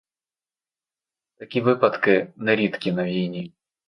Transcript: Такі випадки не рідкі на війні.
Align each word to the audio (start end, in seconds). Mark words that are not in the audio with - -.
Такі 1.37 1.61
випадки 1.61 2.33
не 2.35 2.55
рідкі 2.55 2.91
на 2.91 3.03
війні. 3.05 3.53